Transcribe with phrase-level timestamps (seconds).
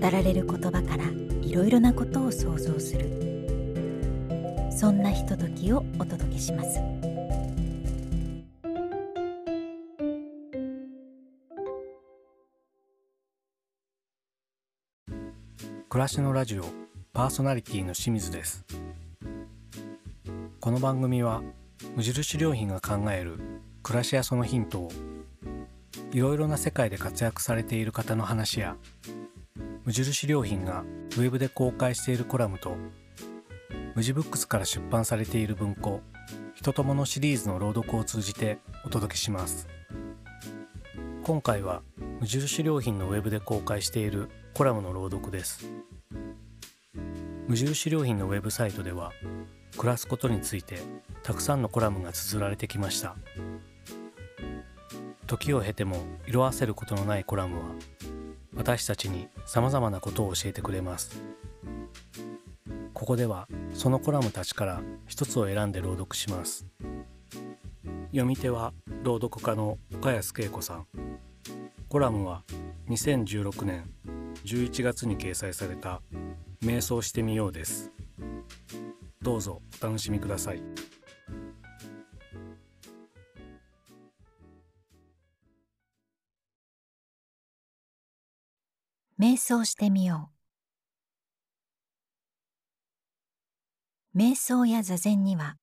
[0.00, 1.04] 語られる言葉から
[1.42, 3.10] いろいろなことを想像する。
[4.70, 6.78] そんなひとときをお届けします。
[15.88, 16.64] 暮らしのラジオ
[17.12, 18.64] パーソナリティの清水です。
[20.60, 21.42] この番組は
[21.96, 23.40] 無印良品が考える
[23.82, 24.92] 暮らしやそのヒントを
[26.12, 28.76] いろいろな世界で活躍されている方の話や
[29.88, 30.84] 無印良品が
[31.16, 32.76] ウェブで公開しているコラムと
[33.94, 36.02] 無地ブックスから出版されている文庫
[36.54, 39.66] 「人ともの」シリーズの朗読を通じてお届けします。
[41.22, 41.80] 今回は
[42.20, 45.66] 無印良品のウェブで公開しているコラムの朗読です。
[47.46, 49.14] 無印良品のウェブサイトでは
[49.78, 50.82] 暮らすことについて
[51.22, 53.16] たくさんのコラムが綴られてきました。
[55.26, 57.74] 時を経ても色あせることのないコラムは
[58.58, 61.22] 私たちにさまざまなことを教えてくれます。
[62.92, 66.66] ここではそのコラムたちから一つを選んで朗読します。
[68.10, 70.86] 読み手は朗読家の岡安恵子さん。
[71.88, 72.42] コラムは
[72.88, 73.88] 2016年
[74.44, 76.02] 11月に掲載された
[76.60, 77.92] 「瞑想してみよう」です。
[79.22, 80.62] どうぞお楽しみください。
[89.20, 90.30] 瞑想してみよ
[94.14, 94.18] う。
[94.18, 95.56] 瞑想や座禅には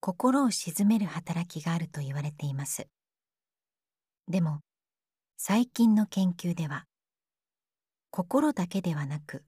[0.00, 2.88] 心を鎮める働きがあると言われています。
[4.28, 4.60] でも
[5.36, 6.86] 最近の研究では
[8.10, 9.44] 心だけではなく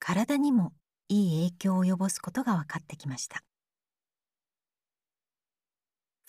[0.00, 0.72] 体にも
[1.08, 3.44] いい影響を及ぼすことが分かってきました。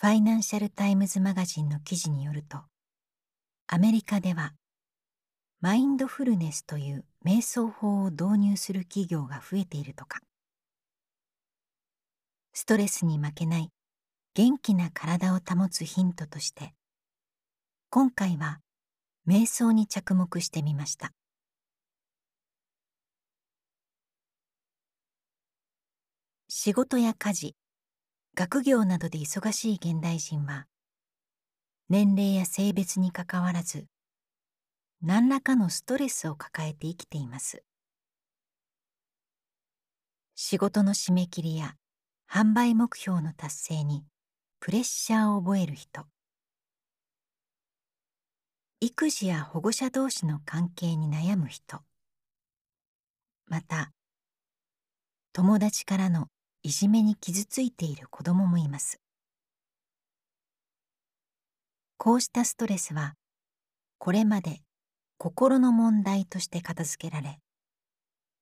[0.00, 2.58] ファイナンシャル・タイムズ・マガジンの記事によると
[3.66, 4.54] アメリカでは
[5.60, 10.20] マインドフルネスという瞑想法を導入する企業が増えているとか。
[12.52, 13.70] ストレスに負けない
[14.34, 16.74] 元気な体を保つヒントとして
[17.90, 18.60] 今回は
[19.26, 21.12] 瞑想に着目してみました。
[26.48, 27.56] 仕事や家事
[28.36, 30.66] 学業などで忙しい現代人は
[31.88, 33.86] 年齢や性別にかかわらず
[35.00, 37.62] 何らかのストレスを抱えて生きています。
[40.34, 41.76] 仕事の締め切りや
[42.28, 44.04] 販売目標の達成に
[44.60, 46.06] プレッシャーを覚える人。
[48.80, 51.80] 育児や保護者同士の関係に悩む人。
[53.46, 53.92] また
[55.32, 56.26] 友達からの
[56.64, 59.00] いじめに傷ついている子どももいます。
[61.96, 63.14] こうしたストレスは
[63.98, 64.60] これまで
[65.20, 67.40] 心の問題として片付けられ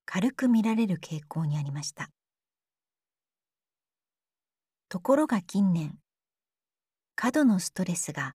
[0.04, 2.10] 軽く見られる傾向にありました。
[4.90, 5.96] ところが近年
[7.14, 8.34] 過度のストレスが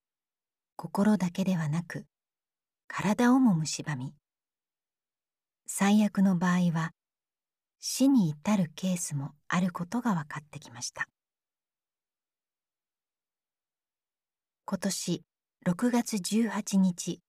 [0.76, 2.08] 心だけではなく
[2.88, 4.16] 体をも蝕み
[5.68, 6.94] 最悪の場合は
[7.80, 11.08] 死に至るケースもあることが分かってきました。
[14.66, 15.22] 今年
[15.68, 17.22] 6月18日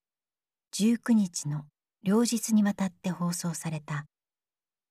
[0.75, 1.67] 19日の
[2.03, 4.07] 両日にわたって放送された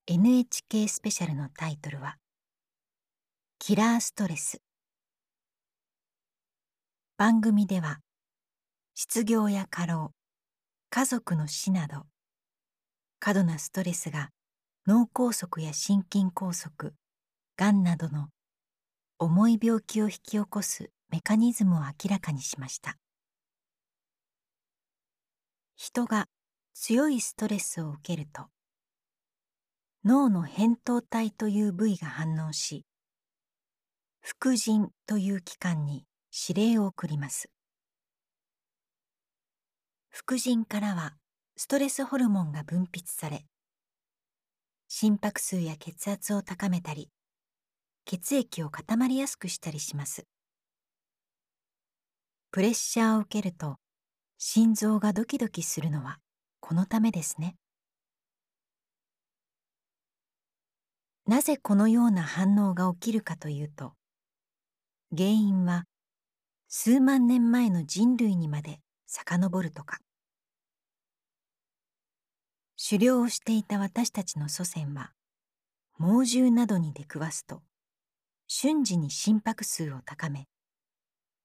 [0.06, 2.18] NHK スペシャルのタイトルは
[3.58, 4.62] 「キラーストレス」
[7.18, 8.00] 番組では
[8.94, 10.14] 失業や過労
[10.92, 12.06] 家族の死など
[13.20, 14.30] 過度なストレスが
[14.86, 16.92] 脳梗塞や心筋梗塞
[17.58, 18.30] がんなどの
[19.18, 23.01] 重い病気を引き起こすメカニズムを明らかにしました。
[25.84, 26.28] 人が
[26.76, 28.44] 強いストレスを受けると
[30.06, 32.86] 脳の扁桃体という部位が反応し
[34.20, 36.06] 副腎という器官に
[36.48, 37.50] 指令を送ります。
[40.10, 41.16] 副腎からは
[41.58, 43.48] ストレスホルモンが分泌され
[44.88, 47.10] 心拍数や血圧を高めたり
[48.06, 50.28] 血液を固まりやすくしたりします。
[52.52, 53.81] プレッシャーを受けると
[54.44, 56.18] 心臓がドキドキするのは
[56.62, 57.58] このためですね。
[61.28, 63.94] なぜこのような反応が起きるかというと
[65.16, 65.86] 原因は
[66.70, 70.00] 数万年前の人類にまで遡るとか。
[72.84, 75.12] 狩猟をしていた私たちの祖先は
[76.00, 77.62] 猛獣などに出くわすと
[78.48, 80.48] 瞬時に心拍数を高め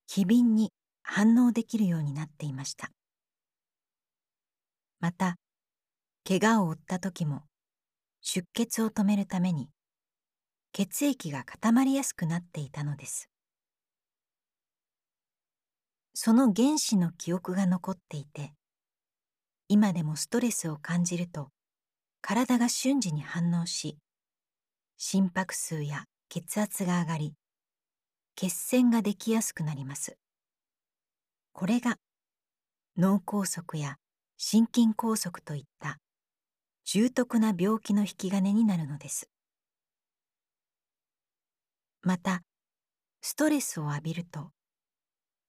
[0.07, 0.73] 機敏に
[1.09, 2.91] 反応できるようになっていました。
[4.99, 5.37] また
[6.27, 7.43] 怪我を負った時も
[8.21, 9.71] 出血を止めるために
[10.73, 13.31] 血液が固まりやすくなっていたのです。
[16.13, 18.53] その原子の記憶が残っていて
[19.69, 21.51] 今でもストレスを感じると
[22.21, 23.97] 体が瞬時に反応し
[24.97, 27.35] 心拍数や血圧が上がり
[28.35, 30.17] 血栓ができやすくなります。
[31.59, 31.97] これが
[32.99, 33.97] 脳梗塞や
[34.37, 35.97] 心筋梗塞といった
[36.85, 39.31] 重篤な病気の引き金になるのです。
[42.03, 42.43] また
[43.23, 44.51] ストレスを浴びると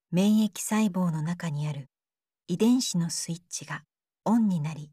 [0.10, 1.90] 免疫細胞の中にある
[2.48, 3.82] 遺伝子のスイッチが
[4.24, 4.92] オンになり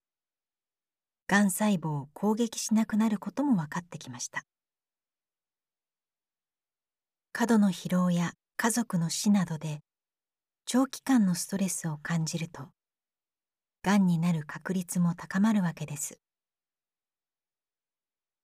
[1.28, 4.42] がん細胞を攻撃しなくなることも分かってきました。
[7.30, 9.78] 過度の疲労や家族の死などで
[10.66, 12.68] 長期間のストレスを感じると
[13.82, 16.18] がんになる確率も高まるわけです。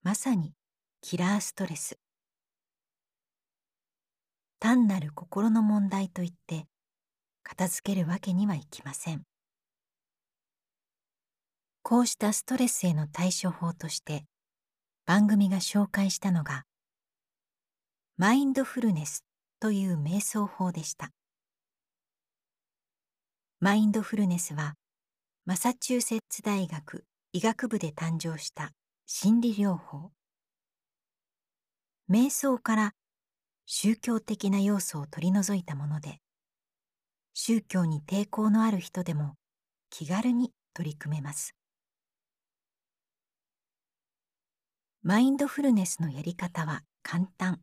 [0.03, 0.53] まさに
[1.01, 1.99] キラーストレス。
[4.59, 6.67] 単なる心の問題といって
[7.43, 9.23] 片付けるわけにはいきません。
[11.83, 14.27] こうしたストレスへの対処法として
[15.07, 16.67] 番組が紹介したのが
[18.19, 19.25] マインドフルネス
[19.59, 21.11] という瞑想法でした。
[23.63, 24.77] マインドフルネスは
[25.45, 27.05] マサチューセッツ大学
[27.35, 28.73] 医学部で誕生した
[29.05, 30.13] 心理療法。
[32.11, 32.93] 瞑想から
[33.67, 36.21] 宗教的な要素を取り除いたもので
[37.35, 39.35] 宗教に抵抗のある人でも
[39.91, 41.55] 気軽に取り組めます。
[45.03, 47.61] マインドフルネスのやり方は簡単。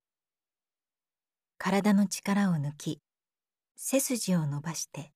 [1.58, 3.02] 体の力を抜き
[3.76, 5.12] 背筋を伸ばして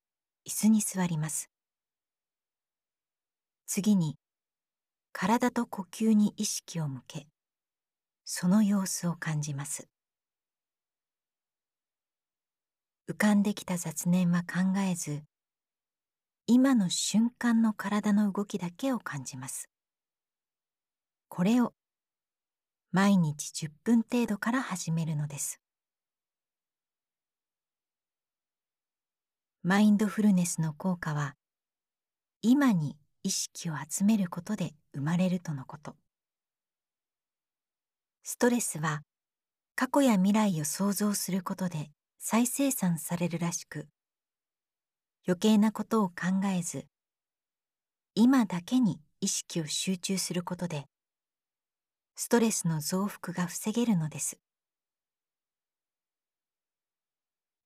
[0.46, 1.50] 椅子に座ります。
[3.68, 4.18] 次に
[5.14, 7.28] 体と呼吸に意識を向け
[8.26, 9.88] その様子を感じます。
[13.10, 15.24] 浮かんできた雑念は考えず
[16.48, 19.70] 今の瞬間の体の動きだけを感じます。
[21.28, 21.74] これを
[22.92, 25.62] 毎日10分程度から始めるのです。
[29.64, 31.36] マインドフルネスの効果は
[32.42, 35.96] 今に意識を集めることで生まれるとのこと。
[38.24, 39.04] ストレスは
[39.76, 43.88] 過去や未来を想像することで再生産されるらしく
[45.28, 46.16] 余計なことを考
[46.58, 46.88] えず
[48.16, 50.86] 今だけに意識を集中することで
[52.16, 54.40] ストレスの増幅が防げるのです。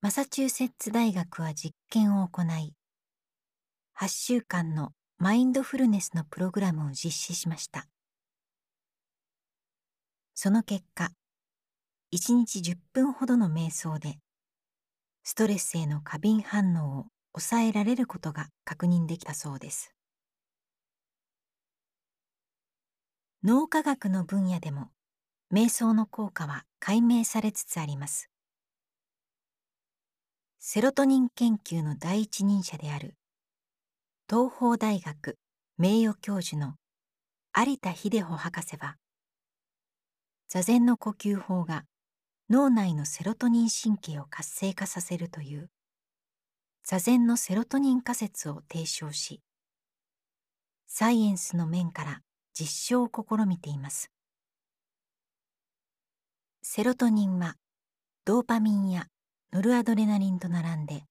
[0.05, 2.75] マサチューセッツ大学は実験を行い
[3.95, 7.87] 8週間のマインドフルネスのプログラムを実施しました。
[10.35, 11.09] その結果
[12.11, 14.19] 1日10分ほどの瞑想で
[15.23, 19.95] ストレスへの過敏反応を抑えられることが確認できたそうです。
[23.43, 24.91] 脳科学の分野でも
[25.51, 28.29] 瞑想の効果は解明されつつあります。
[30.67, 33.13] セロトニン研究の第一人者である
[34.27, 35.37] 東邦大学
[35.77, 36.73] 名誉教授の
[37.55, 38.95] 有田秀穂博士は
[40.49, 41.83] 座禅の呼吸法が
[42.49, 45.69] 脳内のセロトニン神経を活性化させるという
[46.83, 49.41] 座禅のセロトニン仮説を提唱し
[50.87, 52.21] サイエンスの面から
[52.59, 54.09] 実証を試みています。
[56.63, 57.53] セロトニンは
[58.25, 59.05] ドーパミンや
[59.55, 61.05] ノルアドレナリンと並んで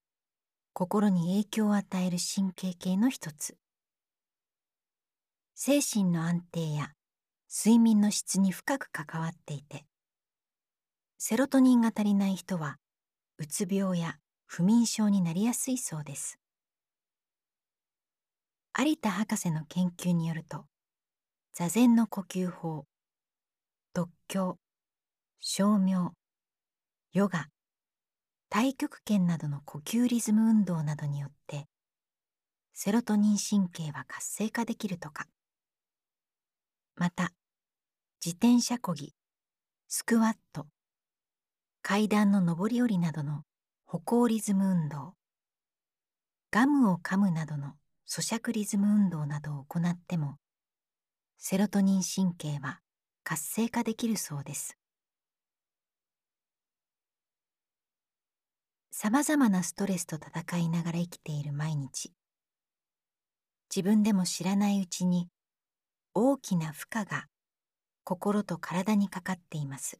[0.74, 3.56] 心に影響を与える神経系の一つ。
[5.54, 6.90] 精神の安定や
[7.48, 9.86] 睡眠の質に深く関わっていて
[11.16, 12.76] セロトニンが足りない人は
[13.38, 16.38] うつ病や不眠症になりやすいそうです。
[18.78, 20.66] 有田博士の研究によると
[21.54, 22.84] 座禅の呼吸法
[23.94, 24.58] 独協
[25.40, 26.12] 照明
[27.14, 27.48] ヨガ
[28.56, 31.66] 太極拳などの呼吸リズム運動などによって
[32.72, 35.26] セロトニン神経は活性化できるとか。
[36.94, 37.32] また
[38.24, 39.12] 自転車こぎ
[39.88, 40.68] スクワット
[41.82, 43.42] 階段の上り下りなどの
[43.86, 45.14] 歩行リズム運動
[46.52, 47.72] ガムを噛むなどの
[48.08, 50.36] 咀嚼リズム運動などを行っても
[51.38, 52.78] セロトニン神経は
[53.24, 54.78] 活性化できるそうです。
[58.96, 62.12] さまざまなストレスと戦いながら生きている毎日。
[63.68, 65.28] 自分でも知らないうちに
[66.14, 67.26] 大きな負荷が
[68.04, 69.98] 心と体にかかっています。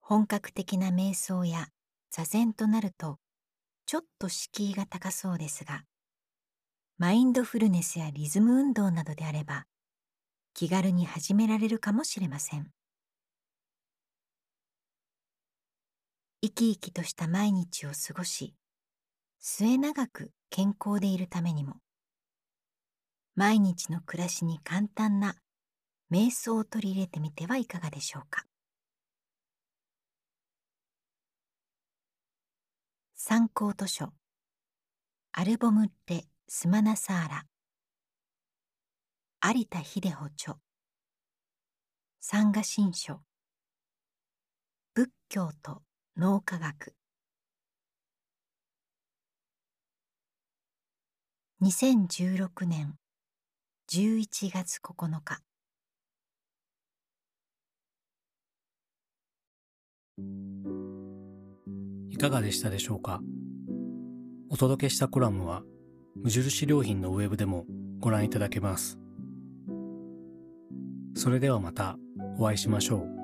[0.00, 1.66] 本格的な瞑想や
[2.12, 3.18] 座禅となると
[3.84, 5.82] ちょっと敷居が高そうですが
[6.96, 9.64] マインドフルネスやリズム運動などであれば
[10.54, 12.70] 気軽に始められるかもしれません。
[16.44, 18.54] 生き生きとした毎日を過ごし
[19.38, 21.76] 末永く健康でいるためにも
[23.36, 25.36] 毎日の暮らしに簡単な
[26.10, 28.44] 瞑想を取り入れてみてはいかがでしょうか。
[33.14, 34.12] 参考図書
[35.30, 37.46] アルボムレ・スマナサーラ
[39.54, 40.56] 有田秀穂著。
[42.20, 43.20] 三河新書
[44.94, 45.82] 仏教と
[46.14, 46.94] 脳科学
[51.62, 52.98] 2016年
[53.90, 55.40] 11月9日
[62.10, 63.22] いかがでしたでしょうか？
[64.50, 65.62] お届けしたコラムは
[66.14, 67.64] 無印良品のウェブでも
[68.00, 68.98] ご覧いただけます。
[71.14, 71.96] それではまた
[72.38, 73.21] お会いしましょう。